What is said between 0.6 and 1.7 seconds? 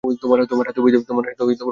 থাকবেই।